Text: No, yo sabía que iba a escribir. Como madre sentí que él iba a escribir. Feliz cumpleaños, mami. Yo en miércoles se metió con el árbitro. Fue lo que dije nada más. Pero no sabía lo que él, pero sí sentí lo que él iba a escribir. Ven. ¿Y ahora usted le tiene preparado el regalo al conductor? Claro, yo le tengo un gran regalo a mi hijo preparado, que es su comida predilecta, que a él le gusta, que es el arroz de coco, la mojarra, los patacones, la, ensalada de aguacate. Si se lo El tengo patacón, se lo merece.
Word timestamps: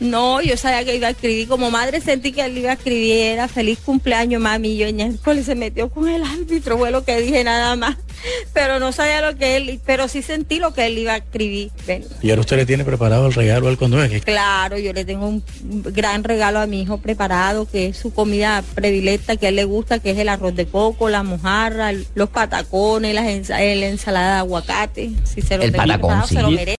No, 0.00 0.40
yo 0.40 0.56
sabía 0.56 0.84
que 0.84 0.96
iba 0.96 1.08
a 1.08 1.10
escribir. 1.10 1.46
Como 1.46 1.70
madre 1.70 2.00
sentí 2.00 2.32
que 2.32 2.44
él 2.44 2.56
iba 2.56 2.70
a 2.70 2.74
escribir. 2.74 3.38
Feliz 3.48 3.78
cumpleaños, 3.78 4.40
mami. 4.40 4.76
Yo 4.76 4.86
en 4.86 4.96
miércoles 4.96 5.46
se 5.46 5.54
metió 5.54 5.90
con 5.90 6.08
el 6.08 6.24
árbitro. 6.24 6.78
Fue 6.78 6.90
lo 6.90 7.04
que 7.04 7.20
dije 7.20 7.44
nada 7.44 7.76
más. 7.76 7.96
Pero 8.52 8.80
no 8.80 8.92
sabía 8.92 9.20
lo 9.20 9.36
que 9.36 9.56
él, 9.56 9.80
pero 9.84 10.08
sí 10.08 10.22
sentí 10.22 10.58
lo 10.58 10.74
que 10.74 10.86
él 10.86 10.98
iba 10.98 11.14
a 11.14 11.16
escribir. 11.18 11.70
Ven. 11.86 12.04
¿Y 12.22 12.30
ahora 12.30 12.40
usted 12.40 12.56
le 12.56 12.66
tiene 12.66 12.84
preparado 12.84 13.26
el 13.26 13.34
regalo 13.34 13.68
al 13.68 13.76
conductor? 13.76 14.20
Claro, 14.20 14.78
yo 14.78 14.92
le 14.92 15.04
tengo 15.04 15.26
un 15.26 15.42
gran 15.62 16.24
regalo 16.24 16.60
a 16.60 16.66
mi 16.66 16.82
hijo 16.82 16.98
preparado, 16.98 17.66
que 17.66 17.88
es 17.88 17.96
su 17.96 18.12
comida 18.12 18.62
predilecta, 18.74 19.36
que 19.36 19.46
a 19.46 19.48
él 19.48 19.56
le 19.56 19.64
gusta, 19.64 19.98
que 19.98 20.10
es 20.10 20.18
el 20.18 20.28
arroz 20.28 20.54
de 20.54 20.66
coco, 20.66 21.08
la 21.08 21.22
mojarra, 21.22 21.92
los 22.14 22.28
patacones, 22.28 23.14
la, 23.14 23.30
ensalada 23.30 24.34
de 24.34 24.38
aguacate. 24.40 25.10
Si 25.24 25.42
se 25.42 25.56
lo 25.56 25.64
El 25.64 25.72
tengo 25.72 25.86
patacón, 25.86 26.26
se 26.26 26.42
lo 26.42 26.50
merece. 26.50 26.78